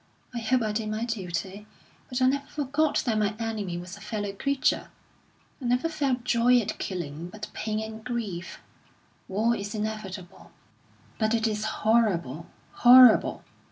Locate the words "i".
0.33-0.39, 0.63-0.71, 2.23-2.27, 5.61-5.65